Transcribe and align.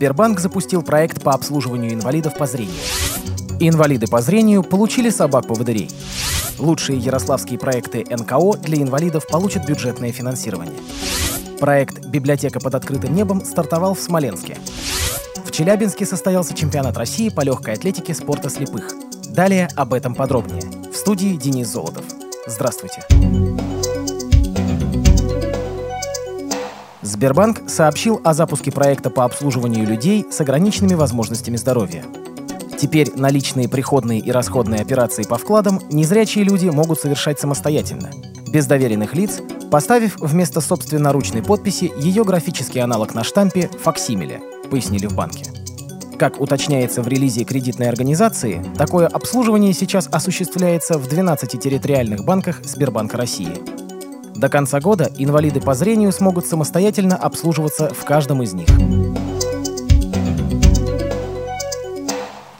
Сбербанк 0.00 0.40
запустил 0.40 0.80
проект 0.80 1.22
по 1.22 1.34
обслуживанию 1.34 1.92
инвалидов 1.92 2.32
по 2.38 2.46
зрению. 2.46 2.74
Инвалиды 3.60 4.06
по 4.06 4.22
зрению 4.22 4.62
получили 4.62 5.10
собак-поводырей. 5.10 5.90
Лучшие 6.58 6.98
ярославские 6.98 7.58
проекты 7.58 8.06
НКО 8.08 8.56
для 8.62 8.78
инвалидов 8.78 9.26
получат 9.28 9.66
бюджетное 9.66 10.10
финансирование. 10.10 10.80
Проект 11.58 12.06
«Библиотека 12.06 12.60
под 12.60 12.76
открытым 12.76 13.14
небом» 13.14 13.44
стартовал 13.44 13.92
в 13.92 14.00
Смоленске. 14.00 14.56
В 15.44 15.50
Челябинске 15.50 16.06
состоялся 16.06 16.54
чемпионат 16.54 16.96
России 16.96 17.28
по 17.28 17.42
легкой 17.42 17.74
атлетике 17.74 18.14
спорта 18.14 18.48
слепых. 18.48 18.88
Далее 19.28 19.68
об 19.76 19.92
этом 19.92 20.14
подробнее. 20.14 20.62
В 20.90 20.96
студии 20.96 21.36
Денис 21.36 21.68
Золотов. 21.68 22.06
Здравствуйте. 22.46 23.04
Сбербанк 27.20 27.68
сообщил 27.68 28.18
о 28.24 28.32
запуске 28.32 28.72
проекта 28.72 29.10
по 29.10 29.26
обслуживанию 29.26 29.86
людей 29.86 30.24
с 30.30 30.40
ограниченными 30.40 30.94
возможностями 30.94 31.58
здоровья. 31.58 32.02
Теперь 32.78 33.12
наличные 33.14 33.68
приходные 33.68 34.20
и 34.20 34.32
расходные 34.32 34.80
операции 34.80 35.24
по 35.24 35.36
вкладам 35.36 35.82
незрячие 35.90 36.44
люди 36.44 36.70
могут 36.70 36.98
совершать 36.98 37.38
самостоятельно, 37.38 38.10
без 38.50 38.64
доверенных 38.64 39.14
лиц, 39.14 39.42
поставив 39.70 40.16
вместо 40.18 40.62
собственноручной 40.62 41.42
подписи 41.42 41.92
ее 41.98 42.24
графический 42.24 42.80
аналог 42.80 43.12
на 43.12 43.22
штампе 43.22 43.68
«факсимиле», 43.68 44.40
пояснили 44.70 45.04
в 45.04 45.14
банке. 45.14 45.44
Как 46.18 46.40
уточняется 46.40 47.02
в 47.02 47.08
релизе 47.08 47.44
кредитной 47.44 47.90
организации, 47.90 48.64
такое 48.78 49.06
обслуживание 49.06 49.74
сейчас 49.74 50.08
осуществляется 50.10 50.96
в 50.96 51.06
12 51.06 51.60
территориальных 51.60 52.24
банках 52.24 52.64
Сбербанка 52.64 53.18
России. 53.18 53.89
До 54.40 54.48
конца 54.48 54.80
года 54.80 55.10
инвалиды 55.18 55.60
по 55.60 55.74
зрению 55.74 56.12
смогут 56.12 56.46
самостоятельно 56.46 57.14
обслуживаться 57.14 57.90
в 57.90 58.06
каждом 58.06 58.42
из 58.42 58.54
них. 58.54 58.68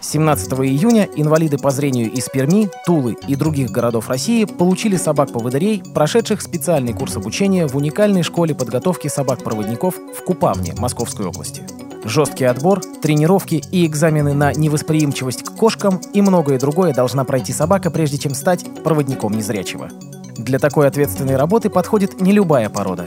17 0.03 0.53
июня 0.53 1.09
инвалиды 1.17 1.57
по 1.57 1.71
зрению 1.71 2.13
из 2.13 2.29
Перми, 2.29 2.69
Тулы 2.85 3.17
и 3.27 3.35
других 3.35 3.71
городов 3.71 4.11
России 4.11 4.45
получили 4.45 4.99
собак-поводырей, 4.99 5.83
прошедших 5.95 6.43
специальный 6.43 6.93
курс 6.93 7.17
обучения 7.17 7.67
в 7.67 7.75
уникальной 7.75 8.25
школе 8.25 8.55
подготовки 8.55 9.09
собак-проводников 9.09 9.95
в 9.95 10.23
Купавне 10.23 10.75
Московской 10.77 11.25
области. 11.25 11.63
Жесткий 12.05 12.45
отбор, 12.45 12.83
тренировки 13.01 13.63
и 13.73 13.87
экзамены 13.87 14.35
на 14.35 14.53
невосприимчивость 14.53 15.45
к 15.45 15.53
кошкам 15.53 15.99
и 16.13 16.21
многое 16.21 16.59
другое 16.59 16.93
должна 16.93 17.25
пройти 17.25 17.55
собака, 17.55 17.91
прежде 17.91 18.19
чем 18.19 18.35
стать 18.35 18.67
проводником 18.85 19.33
незрячего. 19.33 19.89
Для 20.37 20.59
такой 20.59 20.87
ответственной 20.87 21.37
работы 21.37 21.71
подходит 21.71 22.21
не 22.21 22.33
любая 22.33 22.69
порода. 22.69 23.07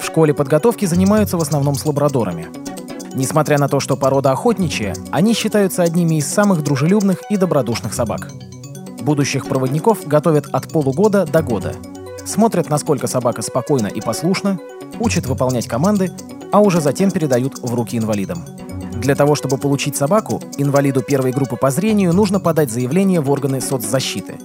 В 0.00 0.04
школе 0.04 0.34
подготовки 0.34 0.84
занимаются 0.84 1.36
в 1.36 1.42
основном 1.42 1.74
с 1.74 1.86
лабрадорами– 1.86 2.48
Несмотря 3.14 3.58
на 3.58 3.68
то, 3.68 3.78
что 3.78 3.96
порода 3.96 4.32
охотничья, 4.32 4.94
они 5.12 5.34
считаются 5.34 5.84
одними 5.84 6.16
из 6.16 6.26
самых 6.26 6.64
дружелюбных 6.64 7.22
и 7.30 7.36
добродушных 7.36 7.94
собак. 7.94 8.32
Будущих 9.02 9.46
проводников 9.46 10.04
готовят 10.06 10.48
от 10.52 10.68
полугода 10.68 11.24
до 11.24 11.40
года. 11.40 11.74
Смотрят, 12.26 12.68
насколько 12.68 13.06
собака 13.06 13.42
спокойна 13.42 13.86
и 13.86 14.00
послушна, 14.00 14.58
учат 14.98 15.26
выполнять 15.26 15.68
команды, 15.68 16.10
а 16.50 16.60
уже 16.60 16.80
затем 16.80 17.12
передают 17.12 17.60
в 17.60 17.72
руки 17.72 17.96
инвалидам. 17.96 18.44
Для 18.94 19.14
того, 19.14 19.36
чтобы 19.36 19.58
получить 19.58 19.96
собаку, 19.96 20.40
инвалиду 20.58 21.00
первой 21.00 21.30
группы 21.30 21.56
по 21.56 21.70
зрению 21.70 22.12
нужно 22.12 22.40
подать 22.40 22.70
заявление 22.70 23.20
в 23.20 23.30
органы 23.30 23.60
соцзащиты. 23.60 24.38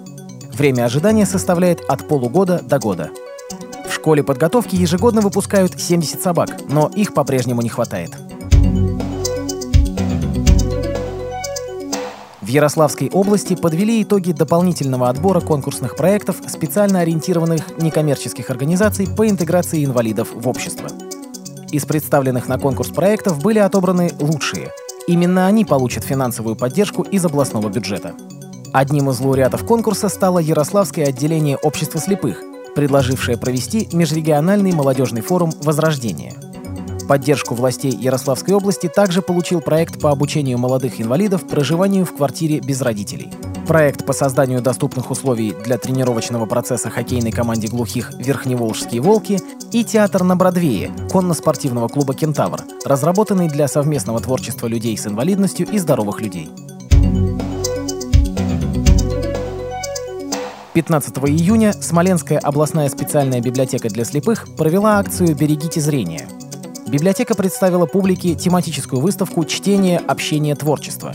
Время 0.59 0.83
ожидания 0.83 1.25
составляет 1.25 1.79
от 1.88 2.05
полугода 2.05 2.61
до 2.61 2.79
года. 2.79 3.11
В 3.88 3.93
школе 3.93 4.23
подготовки 4.23 4.75
ежегодно 4.75 5.21
выпускают 5.21 5.79
70 5.79 6.21
собак, 6.21 6.49
но 6.67 6.91
их 6.93 7.13
по-прежнему 7.13 7.61
не 7.61 7.69
хватает. 7.69 8.11
В 12.41 12.45
Ярославской 12.45 13.09
области 13.09 13.55
подвели 13.55 14.03
итоги 14.03 14.33
дополнительного 14.33 15.08
отбора 15.08 15.39
конкурсных 15.39 15.95
проектов 15.95 16.42
специально 16.45 16.99
ориентированных 16.99 17.77
некоммерческих 17.77 18.49
организаций 18.49 19.08
по 19.08 19.30
интеграции 19.30 19.86
инвалидов 19.86 20.27
в 20.33 20.45
общество. 20.45 20.89
Из 21.71 21.86
представленных 21.86 22.49
на 22.49 22.59
конкурс 22.59 22.89
проектов 22.89 23.41
были 23.41 23.59
отобраны 23.59 24.11
лучшие. 24.20 24.73
Именно 25.08 25.47
они 25.47 25.64
получат 25.64 26.03
финансовую 26.03 26.58
поддержку 26.58 27.03
из 27.03 27.23
областного 27.23 27.70
бюджета. 27.70 28.14
Одним 28.73 29.09
из 29.09 29.19
лауреатов 29.19 29.65
конкурса 29.65 30.09
стало 30.09 30.39
Ярославское 30.39 31.07
отделение 31.07 31.57
общества 31.57 31.99
слепых, 31.99 32.41
предложившее 32.75 33.37
провести 33.37 33.89
межрегиональный 33.93 34.71
молодежный 34.71 35.21
форум 35.21 35.52
«Возрождение», 35.63 36.35
Поддержку 37.09 37.55
властей 37.55 37.89
Ярославской 37.89 38.53
области 38.53 38.87
также 38.87 39.23
получил 39.23 39.61
проект 39.61 39.99
по 39.99 40.11
обучению 40.11 40.59
молодых 40.59 41.02
инвалидов 41.02 41.47
проживанию 41.47 42.05
в 42.05 42.15
квартире 42.15 42.59
без 42.59 42.83
родителей. 42.83 43.33
Проект 43.67 44.05
по 44.05 44.13
созданию 44.13 44.61
доступных 44.61 45.09
условий 45.09 45.55
для 45.65 45.79
тренировочного 45.79 46.45
процесса 46.45 46.91
хоккейной 46.91 47.31
команде 47.31 47.67
глухих 47.67 48.13
«Верхневолжские 48.19 49.02
волки» 49.02 49.39
и 49.71 49.83
театр 49.83 50.23
на 50.23 50.35
Бродвее 50.35 50.91
конно-спортивного 51.11 51.87
клуба 51.87 52.13
«Кентавр», 52.13 52.61
разработанный 52.85 53.47
для 53.47 53.67
совместного 53.67 54.19
творчества 54.19 54.67
людей 54.67 54.95
с 54.95 55.08
инвалидностью 55.08 55.67
и 55.67 55.79
здоровых 55.79 56.21
людей. 56.21 56.52
15 60.79 61.17
июня 61.27 61.73
Смоленская 61.73 62.39
областная 62.39 62.87
специальная 62.87 63.41
библиотека 63.41 63.89
для 63.89 64.05
слепых 64.05 64.47
провела 64.55 64.97
акцию 64.97 65.35
«Берегите 65.35 65.81
зрение», 65.81 66.25
библиотека 66.87 67.35
представила 67.35 67.85
публике 67.85 68.33
тематическую 68.33 69.01
выставку 69.01 69.43
«Чтение, 69.43 69.97
общение, 69.97 70.55
творчество». 70.55 71.13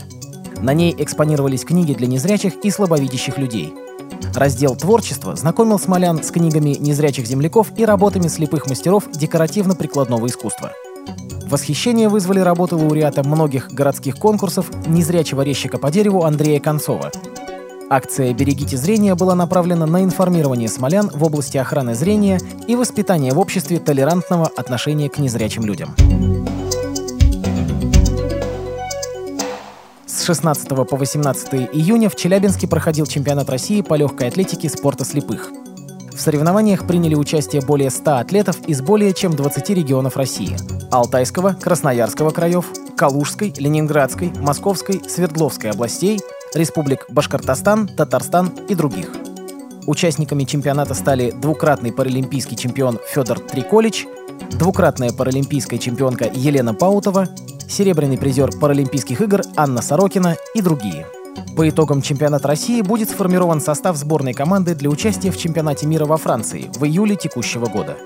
На 0.61 0.75
ней 0.75 0.95
экспонировались 0.95 1.65
книги 1.65 1.93
для 1.95 2.05
незрячих 2.05 2.53
и 2.63 2.69
слабовидящих 2.69 3.39
людей. 3.39 3.73
Раздел 4.35 4.75
«Творчество» 4.75 5.35
знакомил 5.35 5.79
смолян 5.79 6.23
с 6.23 6.29
книгами 6.29 6.77
незрячих 6.79 7.25
земляков 7.25 7.69
и 7.75 7.85
работами 7.85 8.27
слепых 8.27 8.67
мастеров 8.67 9.09
декоративно-прикладного 9.13 10.27
искусства. 10.27 10.73
Восхищение 11.49 12.07
вызвали 12.07 12.39
работы 12.39 12.75
лауреата 12.75 13.23
многих 13.23 13.71
городских 13.71 14.17
конкурсов 14.17 14.69
незрячего 14.85 15.41
резчика 15.41 15.79
по 15.79 15.89
дереву 15.89 16.23
Андрея 16.23 16.59
Концова– 16.59 17.11
Акция 17.87 18.33
«Берегите 18.33 18.77
зрение» 18.77 19.13
была 19.13 19.35
направлена 19.35 19.85
на 19.85 20.03
информирование 20.03 20.67
смолян 20.67 21.07
в 21.13 21.23
области 21.23 21.57
охраны 21.57 21.93
зрения 21.93 22.39
и 22.67 22.75
воспитание 22.75 23.31
в 23.31 23.39
обществе 23.39 23.79
толерантного 23.79 24.49
отношения 24.57 25.07
к 25.07 25.19
незрячим 25.19 25.65
людям. 25.65 25.95
С 30.07 30.23
16 30.23 30.67
по 30.89 30.97
18 30.97 31.53
июня 31.73 32.09
в 32.09 32.15
Челябинске 32.15 32.67
проходил 32.67 33.05
чемпионат 33.05 33.49
России 33.51 33.81
по 33.81 33.93
легкой 33.93 34.29
атлетике 34.29 34.67
спорта 34.67 35.05
слепых. 35.05 35.51
В 36.11 36.19
соревнованиях 36.19 36.87
приняли 36.87 37.13
участие 37.13 37.61
более 37.61 37.91
100 37.91 38.15
атлетов 38.15 38.57
из 38.67 38.81
более 38.81 39.13
чем 39.13 39.35
20 39.35 39.69
регионов 39.71 40.17
России– 40.17 40.57
Алтайского, 40.91 41.53
Красноярского 41.53 42.31
краев, 42.31 42.65
Калужской, 42.95 43.53
Ленинградской, 43.57 44.31
Московской, 44.39 45.01
Свердловской 45.07 45.71
областей, 45.71 46.21
республик 46.55 47.05
Башкортостан, 47.09 47.87
Татарстан 47.87 48.51
и 48.67 48.75
других. 48.75 49.11
Участниками 49.85 50.45
чемпионата 50.45 50.95
стали 50.95 51.29
двукратный 51.29 51.91
паралимпийский 51.91 52.57
чемпион 52.57 52.97
Федор 53.07 53.39
Триколич, 53.39 54.07
двукратная 54.57 55.11
паралимпийская 55.11 55.77
чемпионка 55.77 56.29
Елена 56.33 56.73
Паутова, 56.73 57.27
серебряный 57.69 58.17
призер 58.17 58.51
Паралимпийских 58.59 59.21
игр 59.21 59.41
Анна 59.55 59.81
Сорокина 59.81 60.37
и 60.55 60.61
другие. 60.61 61.05
По 61.55 61.67
итогам 61.69 62.01
чемпионата 62.01 62.47
России 62.47 62.81
будет 62.81 63.09
сформирован 63.09 63.61
состав 63.61 63.97
сборной 63.97 64.33
команды 64.33 64.73
для 64.73 64.89
участия 64.89 65.31
в 65.31 65.37
чемпионате 65.37 65.85
мира 65.85 66.05
во 66.05 66.17
Франции 66.17 66.71
в 66.75 66.83
июле 66.85 67.15
текущего 67.15 67.67
года. 67.67 67.97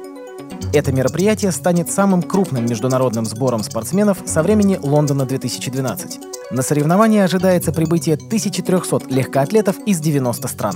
Это 0.74 0.92
мероприятие 0.92 1.52
станет 1.52 1.92
самым 1.92 2.22
крупным 2.22 2.66
международным 2.66 3.26
сбором 3.26 3.64
спортсменов 3.64 4.20
со 4.26 4.44
времени 4.44 4.80
Лондона 4.82 5.26
2012. 5.26 6.20
На 6.52 6.62
соревнования 6.62 7.24
ожидается 7.24 7.72
прибытие 7.72 8.16
1300 8.16 9.02
легкоатлетов 9.10 9.78
из 9.86 10.00
90 10.00 10.48
стран. 10.48 10.76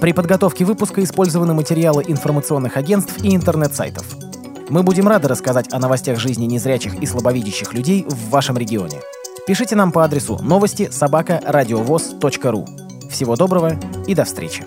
При 0.00 0.12
подготовке 0.12 0.64
выпуска 0.64 1.02
использованы 1.02 1.54
материалы 1.54 2.04
информационных 2.06 2.76
агентств 2.76 3.22
и 3.22 3.34
интернет-сайтов. 3.34 4.04
Мы 4.68 4.82
будем 4.82 5.08
рады 5.08 5.28
рассказать 5.28 5.72
о 5.72 5.78
новостях 5.78 6.18
жизни 6.18 6.44
незрячих 6.46 6.94
и 6.94 7.06
слабовидящих 7.06 7.72
людей 7.72 8.04
в 8.08 8.30
вашем 8.30 8.58
регионе. 8.58 9.00
Пишите 9.46 9.76
нам 9.76 9.92
по 9.92 10.04
адресу 10.04 10.38
новости 10.42 10.90
собака 10.90 11.40
ру. 11.44 12.66
Всего 13.08 13.36
доброго 13.36 13.78
и 14.06 14.14
до 14.14 14.24
встречи. 14.24 14.64